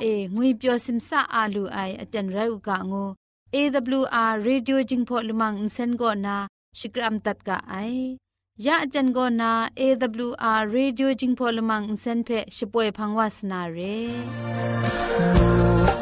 [0.00, 3.04] เองวยเปียวซิมซาอาลูไออาจันไรอุกะงู
[3.54, 6.36] AWR Radio จิงพอลมังอินเซนโกนา
[6.78, 7.74] ชิกรัมตัดกะไอ
[8.66, 13.78] ยะจันโกนา AWR Radio จิงพอลมังอินเซนเพชป่วยพังวาสนาเร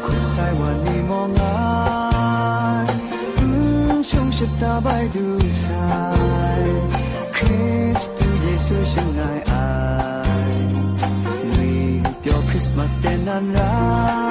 [0.04, 1.78] คุณใส่วันนี้มองอา
[4.10, 5.26] ชงชะตาไปดู
[5.62, 5.86] สา
[6.60, 6.62] ย
[7.36, 7.68] คริ
[8.00, 9.47] สต์เยซูช่างไง
[12.80, 14.27] อา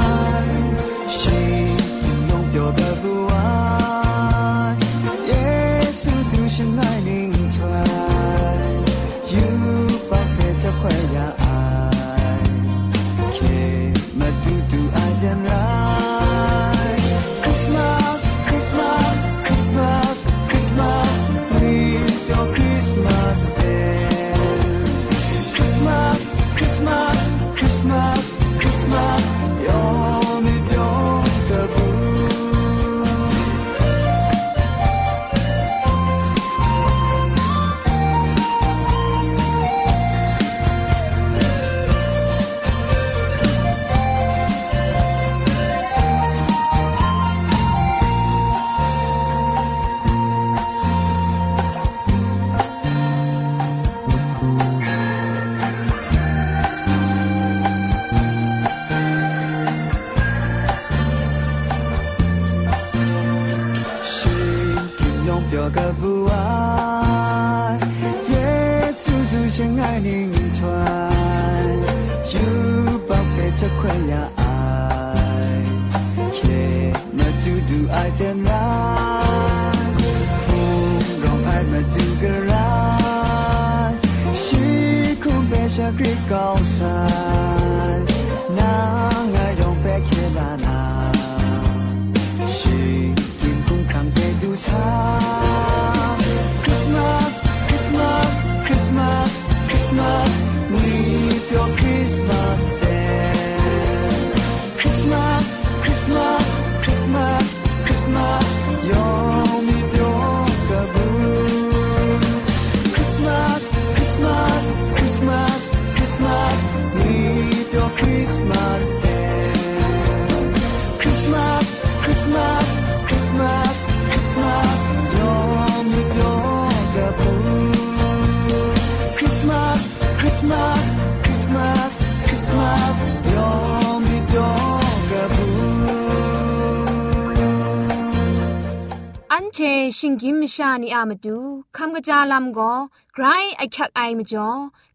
[139.98, 141.38] ชิงกิมชานีอามาดู
[141.78, 142.74] คำกระจาลำก็
[143.13, 143.25] ไกร
[143.58, 144.50] ไอคักไอมาจ่อ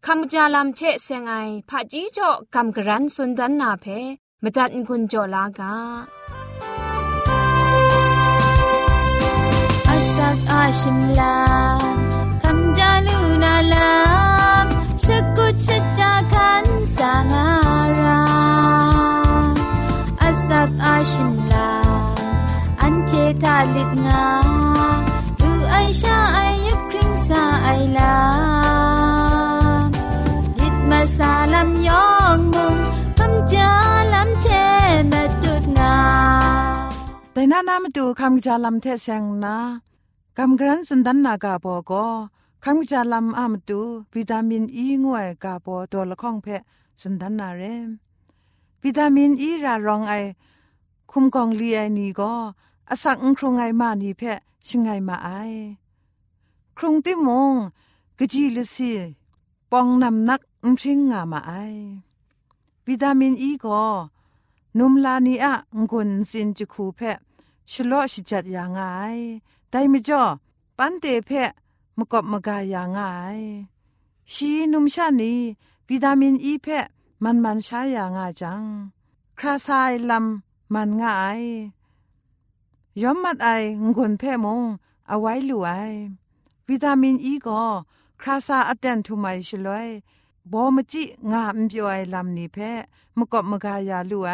[0.05, 1.33] คำกระจาลำเชะเซงไอ
[1.69, 3.85] ผาจีจ่อคำกระรันสุนดันนาเพ
[4.43, 5.75] มตัดกุญจ่อลากา
[9.87, 11.37] อาสักอาชิมลา
[12.43, 13.91] คำจาลูนาลา
[14.63, 14.65] ม
[15.03, 15.05] ช
[15.37, 16.65] กุชจาคัน
[16.95, 17.47] สางา
[18.03, 18.23] รา
[20.21, 21.52] อาสักอาชิมลา
[23.43, 24.25] ตาลิดงา
[25.39, 28.13] ดูไอชาไอยับคริงซาไอลา
[30.59, 32.75] ลิดมาซาลำยองมุง
[33.17, 33.69] คำจา
[34.13, 34.47] ลำเช
[35.11, 35.95] มาจุดงา
[37.33, 39.57] แต่น้านามาดูคำกจาลำเทเซงนะ
[40.37, 42.05] คำกรันสุนดันนากาบอก็
[42.63, 43.81] คำกจาลำอามดู
[44.15, 46.63] วิตามินอีงวยกาบอตัวละข้องเพะ
[47.01, 47.63] สุนดันนาเร
[48.83, 50.13] วิตามินอีรารองไอ
[51.11, 52.33] คุมกองลีไอนี่ก็
[52.89, 55.29] อสักครุงไอมานี่เพะชิงไงมาไอ
[56.77, 57.53] ครุงติมง
[58.17, 58.91] กะจีลสี
[59.71, 61.53] ปองนำนักอุมชิงงามาไอ
[62.87, 63.83] วิตามินอีก็
[64.77, 67.17] นุมลานีอะงุนสินจุคูเพะ
[67.71, 68.79] ชโลชิจัดย่างไง
[69.69, 70.23] แต่ไม่จ่อ
[70.77, 71.51] ปันเตเพะ
[71.97, 72.99] มกบมกายอย่างไง
[74.33, 75.33] ชีนุมชานี
[75.89, 76.85] วิตามินอีเพะ
[77.23, 78.63] มันมันใช้อย่างไงจัง
[79.37, 80.11] คราซายล
[80.73, 81.41] มันง่าย
[83.01, 83.49] ยอมมัดไอ
[83.95, 84.61] งุนเพ่มง
[85.07, 85.71] เอาไว้ลู่ไอ
[86.67, 87.63] วิตามินอีก็
[88.21, 89.89] คราซาอัดเดนทุไมชลวย
[90.51, 92.71] บอมจิงามเปียวไอลำนี้เพ่
[93.17, 94.33] มกบมกายาลู่ไอ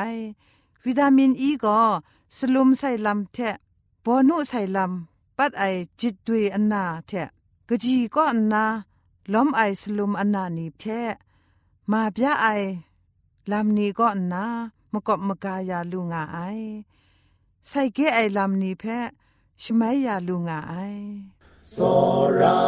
[0.85, 1.79] วิตามินอีก็
[2.37, 3.55] สลุมใส่ลำเทะ
[4.03, 5.63] บอนุใส่ลำปัดไอ
[5.99, 7.29] จิตดุยอันนาเทะ
[7.67, 8.63] กะจีก็อันนา
[9.33, 10.99] ล้อมไอสลุมอันนานี้เทะ
[11.91, 12.47] มาบยาไอ
[13.51, 14.43] ลำนี้ก็อันนา
[14.91, 16.39] มกบมกายาลูงาไอ
[17.71, 18.99] ไซเกไอลำนีเพ้
[19.63, 20.75] ชไมยาลุงาไอ
[21.71, 21.77] โซ
[22.39, 22.61] รา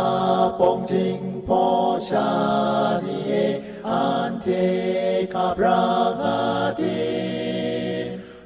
[0.59, 1.63] ปงจิงพอ
[2.07, 2.29] ชา
[3.03, 3.19] ดี
[3.87, 4.47] อันเท
[5.33, 5.83] คาบรา
[6.21, 6.39] งา
[6.79, 7.01] ดี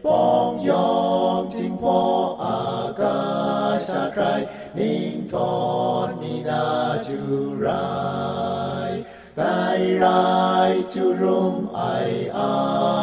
[0.05, 0.95] ปองยอ
[1.39, 1.99] งจิงพอ
[2.43, 2.59] อา
[2.99, 3.19] กา
[3.87, 4.23] ชาใคร
[4.77, 5.55] นิ่งทอ
[6.07, 6.65] นมีนา
[7.07, 7.19] จู
[7.59, 7.67] ไร
[9.35, 9.45] ไกร
[9.97, 10.05] ไร
[10.93, 11.81] จุรุมไอ
[12.37, 12.53] อา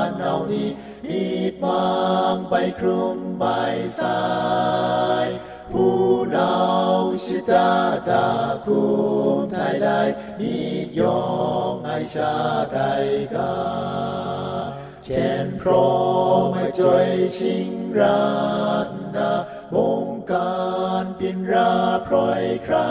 [0.08, 0.68] นเอานี้
[1.08, 1.90] อีดบา
[2.34, 3.44] งใบคลุมใบ
[3.98, 4.22] สา
[5.24, 5.26] ย
[5.72, 5.98] ผู้
[6.36, 6.56] ดา
[6.96, 7.72] วชิตา
[8.08, 8.28] ตา
[8.64, 8.82] คุ
[9.34, 10.00] มไทยได้
[10.40, 10.56] นิ
[10.98, 11.24] ยอ
[11.70, 12.34] งไอชา
[12.72, 13.54] ไทยกา
[15.04, 15.90] เขีนพร้อ
[16.40, 17.08] มไม่จอย
[17.38, 18.22] ชิงรา
[18.86, 19.32] ตนา
[19.74, 20.56] มงกา
[21.02, 21.74] รเป็นรา
[22.06, 22.90] พร้อยครา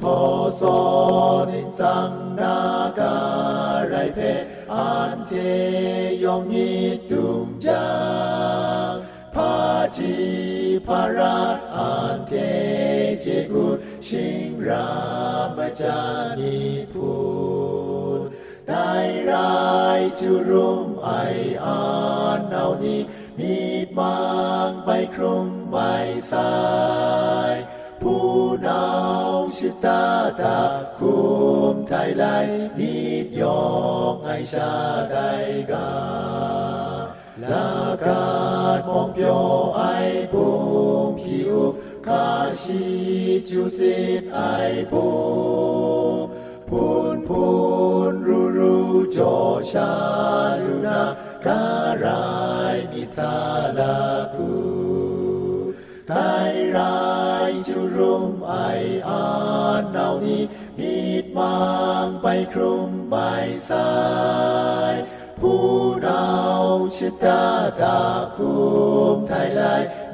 [0.00, 0.18] ทอ
[0.60, 0.62] ส
[1.48, 2.58] นิสังนา
[2.98, 3.18] กา
[3.76, 4.18] รไรเพ
[4.74, 5.32] อันเท
[6.22, 6.70] ยมี
[7.10, 7.86] ตุมจา
[9.34, 9.56] พา
[9.96, 10.16] จี
[10.86, 11.38] พารา
[11.76, 12.32] อันเท
[13.20, 13.66] เจกุ
[14.06, 14.90] ชิงรา
[15.56, 15.98] มจา
[16.38, 16.58] นิ
[16.92, 17.12] พู
[18.18, 18.20] น
[18.68, 18.92] ได้
[19.30, 19.66] รา
[19.98, 21.10] ยจุรุมไอ
[21.64, 21.82] อา
[22.38, 23.00] นเนานี้
[23.38, 23.56] มี
[23.86, 24.18] ดมั
[24.68, 25.76] งไปครุมใบ
[26.30, 26.48] สา
[29.84, 30.04] ตา
[30.40, 30.58] ตา
[30.98, 31.18] คุ
[31.72, 32.24] มไทยไล
[32.78, 32.94] มี
[33.24, 33.64] ดยอ
[34.12, 34.72] งไอชา
[35.10, 35.16] ได
[35.70, 35.90] กา
[37.42, 37.68] ลา
[38.04, 38.26] กา
[38.78, 39.44] ดมองเปียว
[39.76, 39.82] ไอ
[40.32, 40.46] ปุ
[41.06, 41.54] งผิว
[42.06, 42.28] คา
[42.60, 42.84] ชี
[43.48, 44.40] จูสิตไอ
[44.92, 45.08] ปุ
[46.14, 46.24] ง
[46.68, 47.46] พูนพู
[48.12, 48.76] นรูรู
[49.16, 49.34] จอ
[49.70, 49.92] ชา
[50.62, 51.02] ลูนา
[51.46, 51.64] กา
[52.04, 52.26] รา
[52.74, 53.36] ยมิทา
[53.78, 53.96] ลา
[54.34, 54.50] คู
[56.08, 56.14] ไท
[56.50, 56.98] ยรา
[57.50, 58.54] ยจุรุมไอ
[59.98, 60.42] อานเนานี้
[60.78, 61.56] มีดมั
[62.04, 63.16] งไปครุมใบ
[63.70, 63.88] สา
[64.92, 64.94] ย
[65.40, 65.62] ผู้
[66.06, 66.22] นา
[66.96, 67.42] ชิตา
[67.80, 67.98] ตา
[68.36, 68.54] คุ
[69.14, 69.62] มไทยไล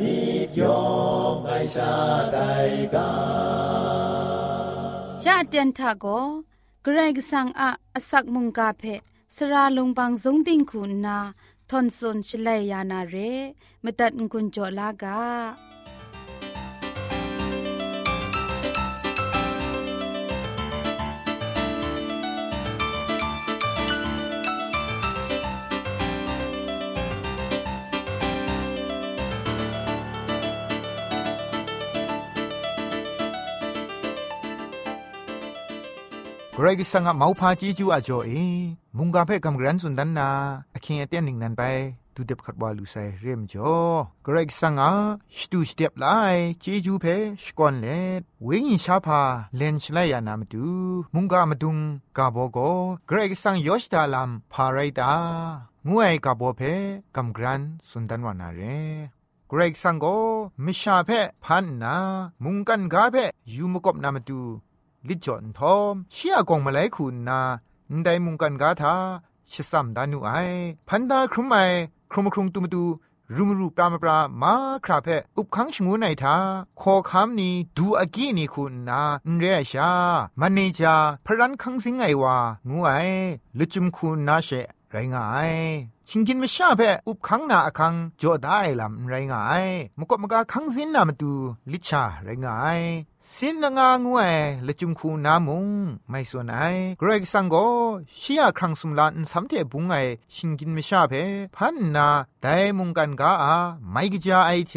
[0.00, 0.16] มี
[0.46, 0.84] ดยอ
[1.32, 1.94] งไอชา
[2.32, 2.38] ได
[2.94, 3.12] กา
[5.24, 6.06] ชาเตียนทาโก
[6.82, 8.84] เกรกสังอะอสักมุงกาเพ
[9.36, 11.18] สราลงบางสงติงคุณนา
[11.70, 13.16] ทอนซนชลัยยานาเร
[13.84, 15.20] มตัดกุญจลากา
[36.64, 38.30] เกรกสังอะเมาพาจีจูอะจ่อเอ
[38.96, 40.28] มุงกาเพ่กำกรันสุนดันนา
[40.74, 41.62] อคิงเอเตียนหนึ่งนันไป
[42.14, 43.74] ดูเด็บขัดวาลูไซเรียมจ่อ
[44.24, 44.92] เกรกสังอะ
[45.38, 46.06] สตูสเตียบไล
[46.62, 47.86] จีจูเพ่สกอนเล
[48.20, 49.20] ดเวงินชาพา
[49.56, 50.64] เลนชลยานามตู
[51.14, 51.76] มุงกามาดุง
[52.18, 52.58] กาโบโก
[53.08, 55.12] เกรกสังยอชดาลัมพาไรตา
[55.88, 56.74] งวยกาโบเพ่
[57.16, 58.60] กำกรันสุนดันวานาเร
[59.48, 60.06] เกรกสังโก
[60.64, 61.96] มิชาเพ่พันนา
[62.44, 64.40] มุงกันกาเพ่ยูมกบนามาตู
[65.08, 67.40] ลิจอนทอมเชียกองมาไลคุณนา
[68.04, 68.94] ไดมุงกันกาทา
[69.52, 70.30] ชิสัมดานุไอ
[70.88, 71.56] พันดาครุมไอ
[72.10, 72.84] ครุมครุงตุมตู
[73.36, 76.36] รุมรูปรามปรามาคราเพออุบขังชงูไนทา
[76.80, 79.00] ขอคำนี้ดูอากีนี่คุณนา
[79.38, 79.90] เรียชา
[80.40, 82.36] มันเนจาพรันคังสิงไอวา
[82.68, 82.90] งูไอ
[83.58, 84.50] ลุจุมคุณนาเช
[84.90, 85.52] ไรงาย
[86.08, 89.64] ชิงกินไม่ชาเพออุบขังนาอคังจอได้ลำไรงาย
[89.98, 91.32] มกบมกาคังสินนามาดู
[91.72, 92.80] ลิชาไรงาย
[93.32, 94.34] สินงางวย
[94.66, 95.68] ละจุมคูนามุง
[96.10, 96.58] ไม่ส่วนไอ
[96.98, 97.56] เกรกสังโก
[98.20, 99.96] ชียครั้งสุมลานสัมเทบุงไอ
[100.34, 101.12] ชิงกินไม่ชาเพ
[101.56, 102.08] พันนา
[102.42, 103.56] แต่มุงกันกาอา
[103.92, 104.72] ไม่กจาไอเท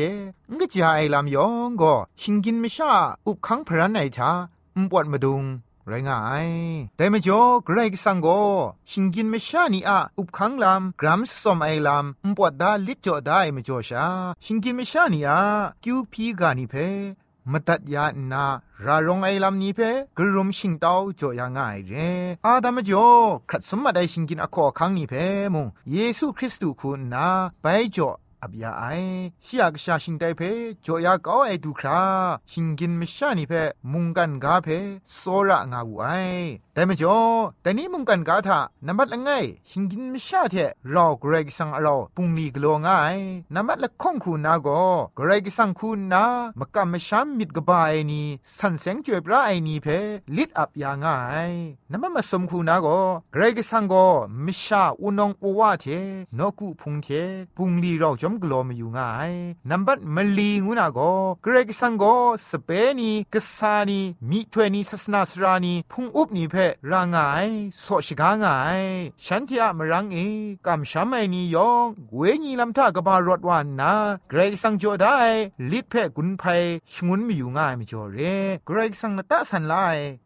[0.51, 2.91] งกจาไอลำยองก็ชิงกินไม่ชา
[3.27, 4.31] อุบขังพระนไอทา
[4.75, 5.43] อุปวดมาดุง
[5.87, 6.49] ไรง่าย
[6.97, 8.27] แต่มจ่อเกรกสังโก
[8.89, 14.05] ชิงกินไม่ชานีอะอุบขังลำกรัมสอมไอลำอุปวดดาลิจ่อได้มจ่อชา
[14.43, 15.39] ชิงกินไม่ชานีอะ
[15.83, 16.75] คิวพีกานิเพ
[17.51, 18.45] มตัดยานา
[18.85, 19.79] รารงไอลำนี้เพ
[20.17, 21.93] กรุมชิงเต้าจ่อยางง่ายเร
[22.45, 23.09] อาดามจ่อ
[23.49, 25.13] ครัดสมมาได้ชิงกินอคอคังนี้เพ
[25.53, 27.27] มงเยซูคริสต์คุณนา
[27.61, 28.09] ไปจ่อ
[28.43, 28.83] อับยาไอ
[29.45, 30.41] ชิยากชาชิงไดเพ
[30.85, 32.01] จอยากเอาไอดูครา
[32.51, 33.53] ชิงกินมิชานีเพ
[33.91, 34.67] มุงกันกาเพ
[35.15, 36.05] โซระงาวูไอ
[36.77, 37.19] แต่มจ่อ
[37.61, 39.29] แต่นี้มุงกันกาทานับัดละไง
[39.69, 40.55] ชิงกินมิชาเท
[40.89, 43.17] เราเกรกสังเราปุงลีกลัวง่าย
[43.53, 44.67] นับัดละข้องคูนาโก
[45.15, 46.23] เกรกสังคูนา
[46.59, 48.21] มกะมชามมิดกบายนี
[48.57, 49.87] สันเสงจวยปราไอนีเพ
[50.35, 51.17] ลิดอับยาง่า
[51.49, 51.51] ย
[51.91, 52.87] นับมาสมคูนาโก
[53.33, 53.93] เกรกสังโก
[54.45, 55.85] มิชาอุนองปวะเท
[56.37, 57.07] นกุพุงเท
[57.57, 59.33] ปุงลีเราจอมกลัวมาอยู่ง่าย
[59.69, 60.99] นับัดมลีงูนาโก
[61.43, 62.03] เกรกสังโก
[62.49, 62.69] สเป
[62.99, 66.57] นีกษานีมีถวยนีศาสนาสรานีพุงอุบนีเพ
[66.91, 67.47] รางาย
[67.81, 68.81] โสชิกางาย
[69.25, 70.17] ฉันที่อะมรังเอ
[70.65, 73.93] กำช้ำไอนียองเวญีลำท่ากบารถวานนา
[74.29, 75.17] เกรกสังโจได้
[75.71, 76.43] ลิดเพกุนไพ
[76.93, 78.17] ชงุนมีอยู่ง่ายไม่จอเร
[78.65, 79.73] เกรกสังนตะสันไล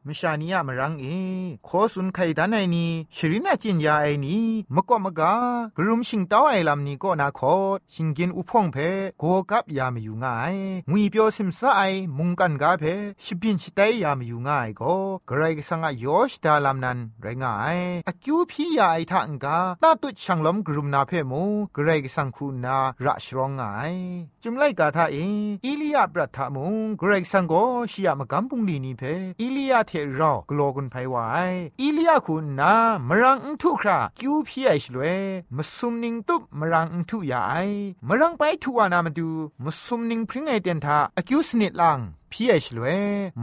[0.08, 1.06] มชานีอะมรังเอ
[1.66, 4.38] โคสุนไคดันไอนีชรินาจินยาไอนี
[4.76, 5.34] มกอมกา
[5.78, 7.56] กรุมชิงเต้าไอลำนี้ก็นาคอ
[7.94, 8.78] ชิงกินอุพองเพ
[9.20, 10.56] โกกับยาไม่อยู่ง่าย
[10.90, 11.82] งุยเปียวซิมซาไอ
[12.18, 12.84] มุงกันกาเพ
[13.24, 14.94] ชิบินชิไตยาไม่อยู่ง่ายก็
[15.28, 23.62] เกรกสังอะยอชดาลำนั้นไรงายอคิวพี่ยาไอทังกาตาตุช่างล้มกรุมนาเพมูเกรกสังคูนาระชรองไง
[24.44, 25.18] จุมไลกาทาเอ
[25.66, 27.54] อิลียาปรัฐามุงเกรกสังโก
[27.92, 29.04] ชิยามกัมปุงลีนีเพ
[29.40, 32.74] อิลียาเทรอกลอกุนไพวายอิลียาคุณนา
[33.08, 35.04] มรังอุทุคราคิวพี่ไอชลเว
[35.56, 37.54] มสุมนิงตุบมรังอุทุยาไอ
[38.08, 39.30] มรังไปทุวานามดู
[39.64, 42.00] มสุมนิงพริ้งไอเตียนทาอคิวสนิดลัง
[42.31, 42.87] พี่เอชลเว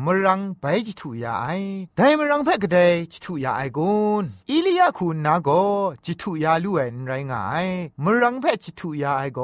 [0.05, 1.47] มรังไปจิตุยาไอ
[1.95, 2.77] ไดมรังเพ่กเด
[3.11, 5.49] จิตุยาไอกุนอิลียาคูนาโก
[6.05, 7.67] จิตุยาลูเอนไรงาย
[8.03, 9.39] มรังเพ่จิตุยาไอโก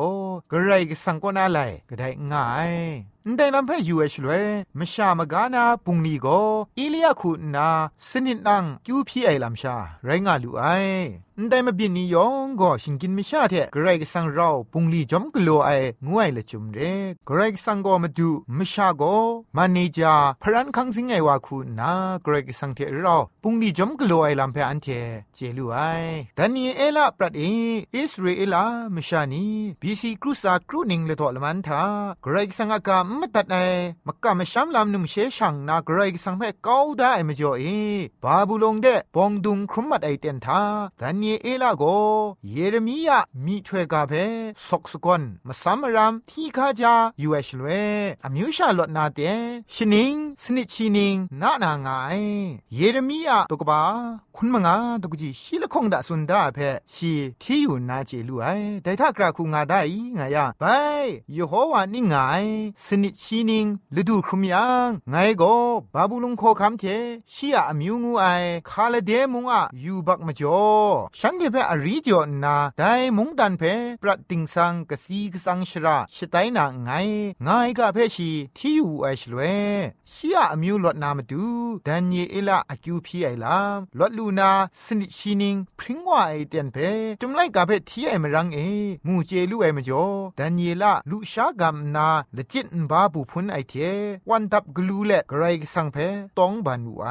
[0.52, 2.74] กระไรกสังกนาไลก็ได้ง่าย
[3.37, 4.33] แต่ลำเพ่ยูเอชลเว
[4.79, 6.27] มชามกานาปุงนีโก
[6.79, 7.69] อิลียาคูนา
[8.09, 10.63] สนิดนังคิวพี่ไอลำชาไรงาลูไอ
[11.49, 15.71] แต่มาบินนิยองก็ชิงกินไม่ชาเทกระไรกสังเราปุงลีจอมกลัวไอ
[16.07, 16.79] งวยละจุมเร
[17.29, 19.03] กระไรกสังก็มาดูไม่ชาโก
[19.57, 21.91] มันนี่จาพรันคังสิงไงว่าคุณนา
[22.23, 24.89] เกรกสังเทเราปุงดีจอมกลัวไอลำเพออันเท
[25.35, 25.79] เจลูไอ
[26.39, 27.43] ดันนี่เอลาปรัดเอ
[27.95, 28.65] อิสราเอลา
[28.95, 29.47] มชานี
[29.81, 31.83] บีซีครูสาครูนิงเลตอลมันทา
[32.23, 33.57] เกรกสังอากาไม่ตัดไอ
[34.07, 37.65] มักกะมชามลำนุ่มเชชังนาเกรกสังเพก้าวได้ไม่จ่อเอ
[38.23, 40.61] บาบูลงเดปองดุงครุมมัดไอเตียนทา
[41.01, 41.85] ดันนี่เอลาโก
[42.51, 44.13] เยเรมียามีถวยกาเพ
[44.69, 47.67] สกสกอนมาซัมรามที่ข้าจายูเอชลเว
[48.25, 49.21] อมิวชาลดนาเต
[49.75, 51.89] ชนิงสนิชินิงนานาไง
[52.75, 53.81] เยเรมียาตกบา
[54.37, 56.59] คุณมงาตกจีชิลคงดาสุนดาเพ
[56.95, 58.47] ชีที่อยู่นาเจลูไอ
[58.83, 59.81] แต่ถ้ากราคูงาได้
[60.15, 60.65] ไงยาไป
[61.37, 62.15] ยโฮวานี่ไง
[62.87, 63.67] สนิชินิง
[64.01, 65.55] ฤดูครุมยังไงก็
[65.95, 66.85] บาบูลุงโคคำเท
[67.35, 68.27] ชียอมิวงูไอ
[68.69, 70.63] คาเลเดมุงอะยูบักมาจ่อ
[71.19, 73.63] ฉันเทเพอรีจอนาได้มุงดันเพ
[74.03, 76.91] ปรัดติงสังกสีกสังชราชไตนาไง
[77.43, 79.41] ไงกะเพชีที่อยู่ไอชลเว
[80.13, 81.45] ชียอมิวลดนามาดู
[81.87, 84.51] ดันเยเอลาอคิวพีไอลามลดลูนา
[84.83, 86.77] สนิชินิงพริงว่าไอเตียนเพ
[87.21, 88.59] จุมไลกาเพทีไอมรังเอ
[89.07, 90.05] มูเจลูไอมจ่อ
[90.39, 93.75] ดันเยลาลุชากามนาละจิตบาบุพุนไอเท
[94.31, 95.97] วันดับกลูเละกรสังเพ
[96.39, 97.09] ตองบันอูไอ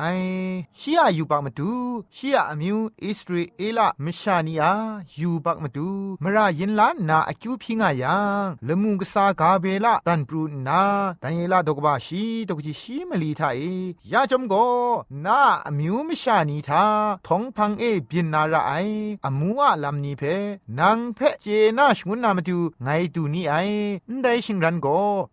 [0.79, 1.71] ชียอยู่ปากมาดู
[2.15, 4.73] ชียอมิวอิสราเอลมิชานีอา
[5.15, 5.89] อยู่ปากมาดู
[6.23, 10.81] มรายินลานนาอคิวพิงายังละมุงกษากาเบละตันปรูนา
[11.21, 13.61] ดันเยลาดกบาชีดกจิชีมลีทาเอ
[14.11, 14.53] ยาจมโก
[15.25, 16.83] นาอมิวมิชานีทา
[17.27, 18.71] ทองพังเอบินนาระไอ
[19.25, 20.23] อมัวลำนีเพ
[20.79, 21.45] นางเพเจ
[21.77, 23.55] นาชงุนนามาดูไงดูนี่ไอ
[24.21, 24.87] ได้ชิงรันโก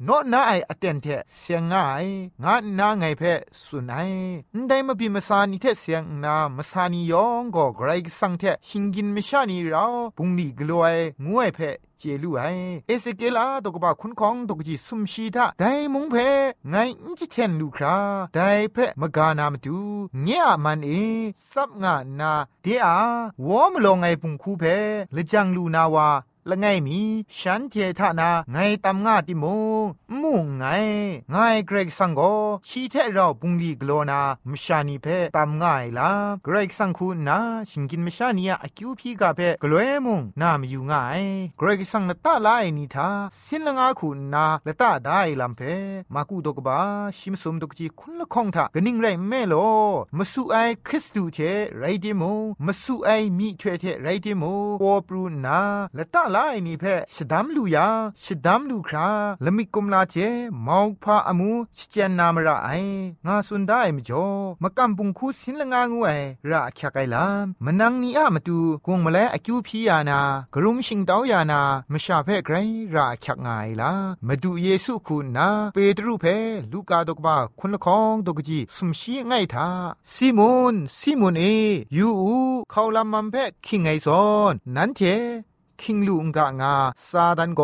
[0.04, 1.06] โนนาไออเตนเท
[1.38, 2.06] เสียงง่าย
[2.42, 3.22] งานาไงเพ
[3.64, 3.96] สุนไอ
[4.68, 10.84] ได้มาบิมาสานีเทเสียงนามาสานียองก็ไกรสังเทชิงกินไมิชานีเราปุงนีกลัว
[11.24, 11.60] งวยเพ
[12.00, 12.42] เจลูไอ
[12.86, 16.14] เอสเกลาตกบะคุณของตกจีสุมชีทาไดมุงเพ
[16.70, 17.96] ไงอิจิเทนลูครา
[18.34, 18.38] ได
[18.72, 19.78] เพมกานามตู
[20.22, 20.90] เงียมันเอ
[21.52, 22.32] ซับงานา
[22.62, 22.86] เดีย
[23.46, 24.64] วอมลงไงปุงคูเพ
[25.14, 26.08] ละจังลูนาวา
[26.48, 27.00] ละไงมี
[27.38, 29.44] ฉันเททานาไงตำงาติโม
[30.22, 30.64] มุงไง
[31.30, 32.20] ไงเกรกสังโก
[32.68, 34.20] ชีเทเราปุงลีกโลนา
[34.50, 35.06] มชานีเพ
[35.36, 36.10] ตำง่ายละ
[36.44, 37.38] เกรกสังคูนา
[37.70, 41.22] ชิงกินมชานียอคิวพีกาเพกลวยมุงนามอยู่ง่าย
[41.58, 43.08] เกรกสังละตาลายนีทา
[43.44, 45.60] สินละงาคูนาละตาได้ลำเพ
[46.14, 46.78] มากูดกบา
[47.18, 49.54] ชิมสมดกจีคุณละคงทากนิ่งไรแม่โล
[50.16, 50.56] มาสู่ไอ
[50.86, 51.38] คริสตูเท
[51.78, 52.22] ไรดิโม
[52.66, 54.44] มาสู่ไอมีเทเทไรดิโม
[54.82, 55.60] ปอปรูนา
[55.96, 56.84] ละตาลายนีเพ
[57.14, 57.88] ชดามลูยา
[58.24, 59.08] ชดามลูครา
[59.44, 60.16] ละมิกุมลาเจ
[60.66, 62.70] มาวพาอมูชเจนนามระไอ
[63.26, 64.26] งาสุนได้มจ่อ
[64.62, 66.10] มกำปุงคูสินละงางูไอ
[66.50, 70.20] ระคยไกลามมนังนีอะมาตูกงมาแลอคิวพียานา
[70.54, 71.60] กรุมชิงดาวยานา
[71.92, 72.56] มชาเพไกร
[72.94, 73.92] ระคยงายลา
[74.26, 76.26] มาดูเยซูคุณนาเปตรูเพ
[76.72, 79.68] ลูกาดกบาคุณละคองดกจีสมชีง่ายทา
[80.14, 81.44] ซิมอนซิมอนเอ
[81.96, 82.38] ยูอู
[82.70, 85.00] เขาลำมันเพคิงไงซอนนั้นเท
[85.82, 86.74] คิงลูงกางา
[87.08, 87.62] ซาดันโก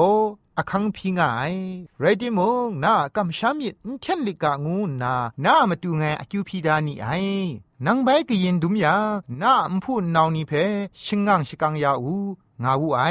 [0.58, 1.52] อคังพิงาย
[2.00, 7.08] ไรดิมงนากำชามิดเทนลิกางูนานามาตูไงอคิวพีดานีไอ
[7.86, 8.96] นังใบกยินดุมยา
[9.42, 10.52] นาอมพูนนาวนีเพ
[11.04, 12.16] ชิงงังชิกังยาอู
[12.63, 13.01] งาวูไอ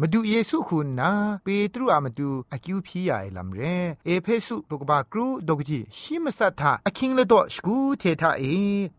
[0.00, 1.10] มาดูเยซูคุณนา
[1.44, 3.60] เปตรูอามาดูอคิวพียาไอลัมเร
[4.06, 8.44] เอเพสุตกบากรูดกจีชิมสัทธาอคิงเลดอสกูเททาเอ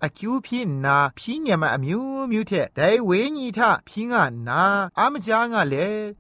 [0.03, 2.01] อคิวพีนาพีเนมาอมิว
[2.31, 4.61] มิวเทไดเวญีทาพีงานา
[4.99, 5.75] อามจางาเล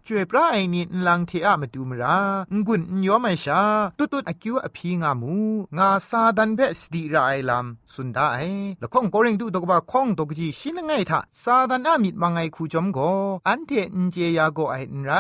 [0.05, 2.17] จวยปราไอนีลังเทอะมาดูมรา
[2.65, 3.61] งุนยอมชา
[3.97, 5.35] ตุตุอคิวอพีงามู
[5.77, 8.37] งาซาดันเบสติราไอลัมสุนดาไอ
[8.81, 12.99] ละข้องโกเริงดูดกบาข้องดกจีชินไงทาซาดันอามิดมังไงคูจอมโก
[13.47, 15.12] อัน เทนเจยาโกไอไร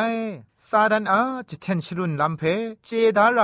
[0.68, 2.42] ซาดันอาจิเทนชรุนลัมเพ
[2.84, 3.40] เจดาไร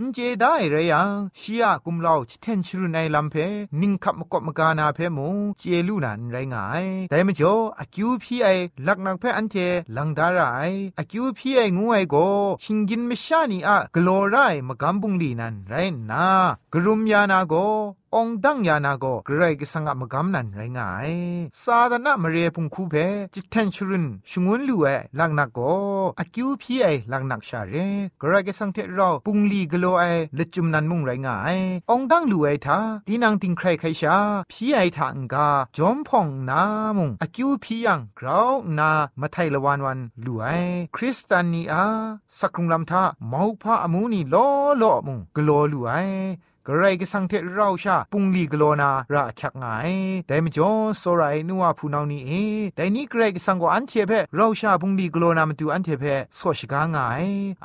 [0.00, 3.34] นเจดาไอเรยังชียกุมลาวจิเทนชรุนไอลัมเพ
[3.80, 8.48] นิ่งคับมกบมกานาเพมงเจลูนันไรงายแต่มจ่ออคิวพีไอ
[8.86, 9.56] ลักนักเพอันเท
[9.96, 10.40] ลังดาไร
[10.98, 12.14] อคิวพีไองวยโก
[12.64, 14.36] ชิงกินมชานีอะกลอไร
[14.68, 15.74] มกัมบุงลีนันไร
[16.10, 16.24] นา
[16.72, 17.54] กรุมยานาโก
[18.14, 21.10] องดังยานาโกเกรกสังกมกำนันไรงาย
[21.62, 22.94] ซาดานะมเรพุงคูเพ
[23.34, 24.86] จิตเทนชรุนชงวนลูเอ
[25.18, 25.58] ลังนักโก
[26.18, 27.74] อคิวพีไอลังนักชาเร
[28.18, 30.04] เกรกสังเทเราปุงลีกโลไอ
[30.38, 31.56] ละจุมนันมุงไรงาย
[31.90, 34.16] องดังลูไอทาดีนางติงใครใครชา
[34.50, 36.62] พีไอทางกาจอมพองนา
[36.96, 38.90] มุงอคิวพียังกราวนา
[39.20, 40.46] มาไทยละวันวันลูไอ
[40.94, 41.84] คริสตานีอา
[42.38, 43.02] สักครุงลำทา
[43.32, 44.46] มาวพาอมูนีลอ
[44.80, 45.92] ลอมุงกลัวลูไอ
[46.66, 49.64] กระไรก็สังเทเราชาปุงลีกโลนาระชักไง
[50.26, 50.70] แต่มจ่อ
[51.02, 52.30] สไรนัวผู้นานี่เอ
[52.74, 56.04] แต่นี้เกรกสังกอันเทเพเราชาปุงลีกโลนามาดูอันเทเพ
[56.38, 56.96] สอชกาไง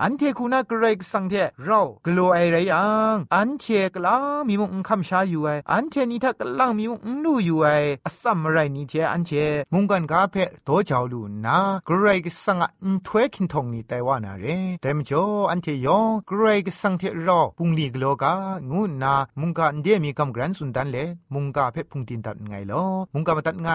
[0.01, 4.15] อันเทคูนาเกรกสังเทเรากโลไอไรยังอันเทกลา
[4.47, 7.67] มีมุงคำชาอยู่ไออันเทนี่ถ้ากลังมีมุงลูอยู่ไอ
[8.05, 9.31] อสัมไรนี่เทอันเท
[9.73, 14.45] มุงกันกาเพโตจาลูนาเกรกสังอันทเวคินทงนี่แต่ว่านาเร
[14.81, 18.33] แต่มจ่ออันเทยองเกรกสังเทเราปุงลีกโลกา
[18.71, 20.97] งูนามุงกาเดียมีกำกรันสุนดันเล
[21.33, 23.69] มุงกาเพพุงตินตัดไงลอมุงกามาตัดไง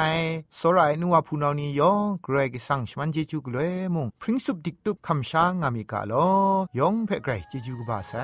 [0.58, 1.92] สรายนัวพูนานียอ
[2.22, 6.26] เกรกสังชมันเจจูกเลยมุงพริ้งสุบดิกตุบคำช้างามีกาลอ
[6.78, 8.14] ยองเพไกรเจจูกบาไซ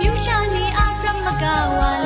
[0.00, 2.05] New shiny abram magawale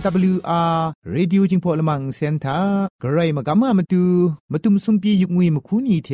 [0.00, 0.78] AWR
[1.14, 2.58] Radio จิงพอลมังเซนทา
[3.02, 4.04] กระไรมากำมามาดู
[4.52, 6.10] มาตุมซุมปียุกงุยมาคูนีเท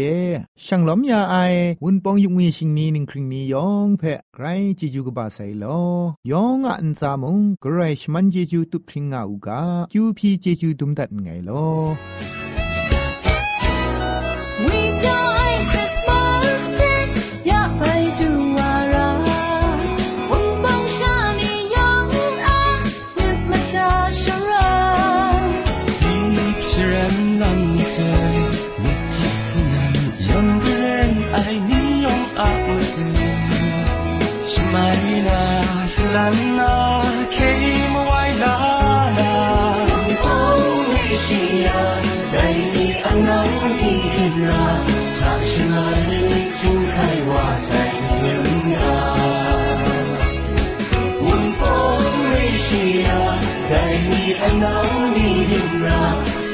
[0.65, 1.37] ช่างล้อมยาไอ
[1.85, 4.45] วุนปองยุกงุยชิงนีนึงคริงนียองแพะไกร
[4.79, 5.65] จิจูกบาไซโล
[6.31, 9.61] ยองอันซามงกระไรชมันจิจูตุพริงอาอูกา
[9.93, 11.51] คิวพีจิจูตุมดัดไงโล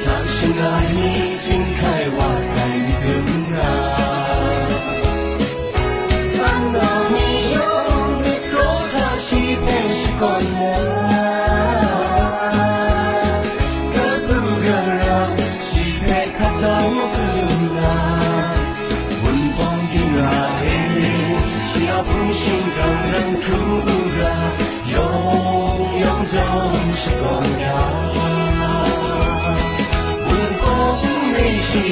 [0.05, 1.72] 藏心的秘境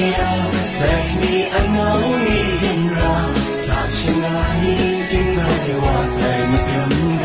[0.00, 0.16] 要
[0.80, 0.82] 带
[1.20, 2.28] 你爱闹你
[2.62, 2.64] 人
[2.96, 3.04] 啊，
[3.66, 4.34] 他是爱
[5.10, 5.40] 进来
[5.82, 6.16] 哇塞
[6.50, 6.72] 你等
[7.20, 7.24] 个。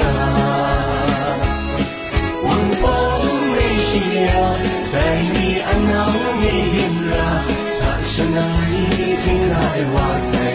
[2.43, 2.45] 温
[2.81, 2.83] 风
[3.51, 3.89] 没需
[4.25, 4.29] 要
[4.91, 4.95] 带
[5.31, 5.95] 你安闹
[6.41, 6.75] 你点
[7.09, 7.11] 燃，
[7.79, 8.37] 他是那
[8.69, 8.75] 已
[9.23, 9.53] 经来
[9.93, 10.54] 哇塞你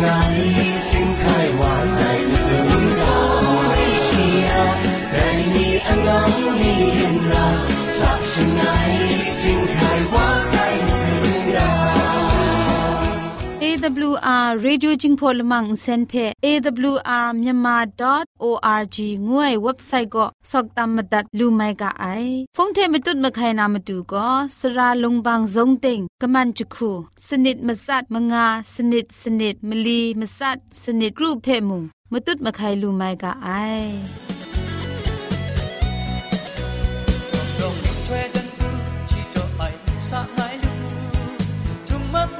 [0.00, 0.69] night.
[14.10, 16.12] AWR Radio จิงพอลมังเซนเพ
[16.44, 18.96] AWR myanmar.org
[19.28, 22.04] งวยเว็บไซต์ก็สอกตามมาดัดลูไมกะไอ
[22.56, 26.92] ฟงเทมตุดมาไข่นามาดูก็สราลงบางซงเต็งกะมันจุคู
[27.28, 33.48] สนิดมาสัดมงาสนิดสนิดมลีมาสัดสนิดรูปเพมุงมาตุดมาไข่ลูไมกะไอ
[37.60, 37.76] đồng
[38.08, 38.66] thuê chân tu
[39.08, 40.68] chỉ cho ai sa ngai lu
[41.86, 42.39] chung mắt ngơ